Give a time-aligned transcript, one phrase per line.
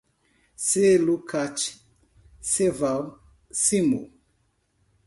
[0.55, 1.77] Celucat,
[2.41, 3.19] Ceval,
[3.53, 4.09] Cimo